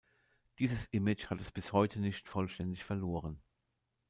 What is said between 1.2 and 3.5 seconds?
hat es bis heute nicht vollständig verloren.